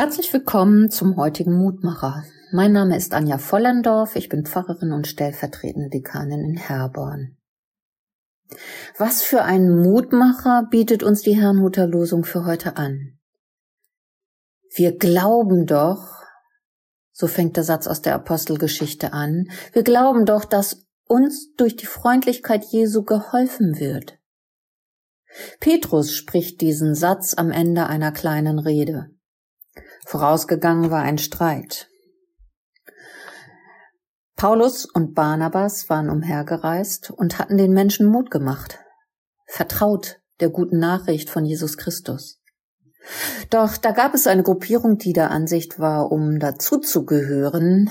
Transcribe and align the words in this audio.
Herzlich 0.00 0.32
willkommen 0.32 0.92
zum 0.92 1.16
heutigen 1.16 1.58
Mutmacher. 1.58 2.22
Mein 2.52 2.70
Name 2.70 2.96
ist 2.96 3.14
Anja 3.14 3.36
Vollendorf, 3.36 4.14
ich 4.14 4.28
bin 4.28 4.46
Pfarrerin 4.46 4.92
und 4.92 5.08
stellvertretende 5.08 5.88
Dekanin 5.88 6.44
in 6.44 6.56
Herborn. 6.56 7.36
Was 8.96 9.22
für 9.24 9.42
einen 9.42 9.82
Mutmacher 9.82 10.68
bietet 10.70 11.02
uns 11.02 11.22
die 11.22 11.34
Herrnhuter 11.34 11.88
Losung 11.88 12.22
für 12.22 12.44
heute 12.44 12.76
an? 12.76 13.18
Wir 14.72 14.96
glauben 14.96 15.66
doch, 15.66 16.22
so 17.10 17.26
fängt 17.26 17.56
der 17.56 17.64
Satz 17.64 17.88
aus 17.88 18.00
der 18.00 18.14
Apostelgeschichte 18.14 19.12
an, 19.12 19.50
wir 19.72 19.82
glauben 19.82 20.26
doch, 20.26 20.44
dass 20.44 20.86
uns 21.08 21.52
durch 21.56 21.74
die 21.74 21.86
Freundlichkeit 21.86 22.64
Jesu 22.66 23.02
geholfen 23.02 23.80
wird. 23.80 24.16
Petrus 25.58 26.12
spricht 26.12 26.60
diesen 26.60 26.94
Satz 26.94 27.34
am 27.34 27.50
Ende 27.50 27.88
einer 27.88 28.12
kleinen 28.12 28.60
Rede. 28.60 29.10
Vorausgegangen 30.08 30.90
war 30.90 31.02
ein 31.02 31.18
Streit. 31.18 31.90
Paulus 34.36 34.86
und 34.86 35.12
Barnabas 35.12 35.90
waren 35.90 36.08
umhergereist 36.08 37.10
und 37.10 37.38
hatten 37.38 37.58
den 37.58 37.74
Menschen 37.74 38.06
Mut 38.06 38.30
gemacht, 38.30 38.78
vertraut 39.44 40.22
der 40.40 40.48
guten 40.48 40.78
Nachricht 40.78 41.28
von 41.28 41.44
Jesus 41.44 41.76
Christus. 41.76 42.40
Doch 43.50 43.76
da 43.76 43.90
gab 43.90 44.14
es 44.14 44.26
eine 44.26 44.42
Gruppierung, 44.42 44.96
die 44.96 45.12
der 45.12 45.30
Ansicht 45.30 45.78
war, 45.78 46.10
um 46.10 46.38
dazuzugehören, 46.38 47.90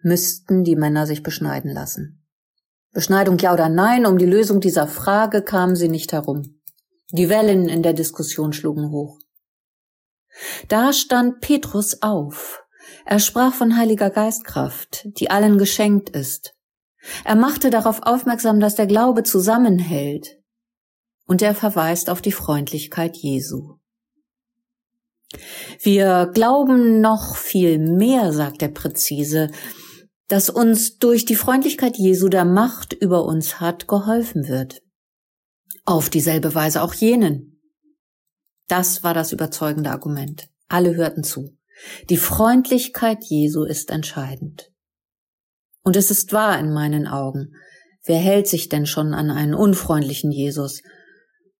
müssten 0.00 0.64
die 0.64 0.76
Männer 0.76 1.06
sich 1.06 1.22
beschneiden 1.22 1.70
lassen. 1.70 2.26
Beschneidung 2.94 3.36
ja 3.36 3.52
oder 3.52 3.68
nein, 3.68 4.06
um 4.06 4.16
die 4.16 4.24
Lösung 4.24 4.60
dieser 4.60 4.86
Frage 4.86 5.42
kamen 5.42 5.76
sie 5.76 5.88
nicht 5.88 6.14
herum. 6.14 6.62
Die 7.12 7.28
Wellen 7.28 7.68
in 7.68 7.82
der 7.82 7.92
Diskussion 7.92 8.54
schlugen 8.54 8.90
hoch. 8.90 9.18
Da 10.68 10.92
stand 10.92 11.40
Petrus 11.40 12.02
auf. 12.02 12.62
Er 13.04 13.18
sprach 13.18 13.54
von 13.54 13.76
Heiliger 13.76 14.10
Geistkraft, 14.10 15.06
die 15.18 15.30
allen 15.30 15.58
geschenkt 15.58 16.10
ist. 16.10 16.54
Er 17.24 17.36
machte 17.36 17.70
darauf 17.70 18.02
aufmerksam, 18.02 18.60
dass 18.60 18.74
der 18.74 18.86
Glaube 18.86 19.22
zusammenhält. 19.22 20.38
Und 21.26 21.42
er 21.42 21.54
verweist 21.54 22.10
auf 22.10 22.22
die 22.22 22.32
Freundlichkeit 22.32 23.16
Jesu. 23.16 23.76
Wir 25.80 26.30
glauben 26.32 27.00
noch 27.00 27.36
viel 27.36 27.78
mehr, 27.78 28.32
sagt 28.32 28.62
er 28.62 28.68
präzise, 28.68 29.50
dass 30.28 30.50
uns 30.50 30.98
durch 30.98 31.24
die 31.24 31.34
Freundlichkeit 31.34 31.96
Jesu 31.96 32.28
der 32.28 32.44
Macht 32.44 32.92
über 32.92 33.24
uns 33.24 33.60
hat 33.60 33.88
geholfen 33.88 34.48
wird. 34.48 34.82
Auf 35.84 36.10
dieselbe 36.10 36.54
Weise 36.54 36.82
auch 36.82 36.94
jenen, 36.94 37.57
das 38.68 39.02
war 39.02 39.14
das 39.14 39.32
überzeugende 39.32 39.90
Argument. 39.90 40.48
Alle 40.68 40.94
hörten 40.94 41.24
zu. 41.24 41.56
Die 42.10 42.16
Freundlichkeit 42.16 43.24
Jesu 43.24 43.64
ist 43.64 43.90
entscheidend. 43.90 44.70
Und 45.82 45.96
es 45.96 46.10
ist 46.10 46.32
wahr 46.32 46.58
in 46.58 46.72
meinen 46.72 47.06
Augen. 47.06 47.54
Wer 48.04 48.18
hält 48.18 48.46
sich 48.46 48.68
denn 48.68 48.86
schon 48.86 49.14
an 49.14 49.30
einen 49.30 49.54
unfreundlichen 49.54 50.30
Jesus? 50.30 50.82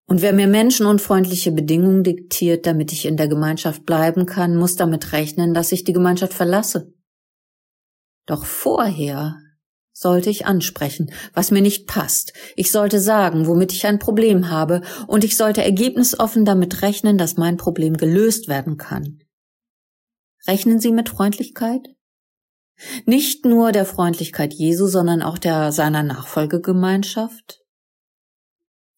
Und 0.07 0.23
wer 0.23 0.33
mir 0.33 0.47
menschenunfreundliche 0.47 1.53
Bedingungen 1.53 2.03
diktiert, 2.03 2.67
damit 2.67 2.93
ich 2.93 3.05
in 3.05 3.17
der 3.17 3.29
Gemeinschaft 3.29 3.85
bleiben 3.85 4.27
kann, 4.27 4.57
muss 4.57 4.77
damit 4.77 5.13
rechnen, 5.13 5.55
dass 5.55 5.73
ich 5.73 5.85
die 5.85 5.93
Gemeinschaft 5.93 6.33
verlasse. 6.33 6.93
Doch 8.27 8.45
vorher 8.45 9.37
sollte 9.99 10.31
ich 10.31 10.47
ansprechen, 10.47 11.13
was 11.35 11.51
mir 11.51 11.61
nicht 11.61 11.89
passt. 11.89 12.33
Ich 12.55 12.71
sollte 12.71 13.01
sagen, 13.01 13.47
womit 13.47 13.73
ich 13.73 13.85
ein 13.87 13.99
Problem 13.99 14.49
habe, 14.49 14.83
und 15.09 15.25
ich 15.25 15.37
sollte 15.37 15.65
ergebnisoffen 15.65 16.45
damit 16.45 16.83
rechnen, 16.83 17.19
dass 17.19 17.37
mein 17.37 17.57
Problem 17.57 17.97
gelöst 17.97 18.47
werden 18.47 18.77
kann. 18.77 19.19
Rechnen 20.47 20.79
Sie 20.79 20.93
mit 20.93 21.09
Freundlichkeit? 21.09 21.81
Nicht 23.07 23.45
nur 23.45 23.73
der 23.73 23.85
Freundlichkeit 23.85 24.55
Jesu, 24.55 24.87
sondern 24.87 25.21
auch 25.21 25.37
der 25.37 25.73
seiner 25.73 26.05
Nachfolgegemeinschaft? 26.05 27.61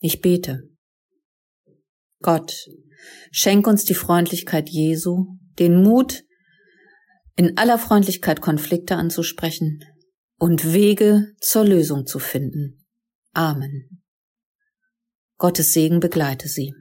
Ich 0.01 0.21
bete. 0.21 0.69
Gott, 2.21 2.67
schenk 3.31 3.67
uns 3.67 3.87
die 3.87 3.95
Freundlichkeit 3.95 4.69
Jesu, 4.69 5.39
den 5.59 5.83
Mut, 5.83 6.25
in 7.37 7.57
aller 7.57 7.79
Freundlichkeit 7.79 8.43
Konflikte 8.43 8.97
anzusprechen, 8.97 9.83
und 10.41 10.73
Wege 10.73 11.35
zur 11.39 11.65
Lösung 11.65 12.07
zu 12.07 12.19
finden. 12.19 12.87
Amen. 13.35 14.03
Gottes 15.37 15.75
Segen 15.75 16.01
begleite 16.01 16.49
Sie. 16.49 16.75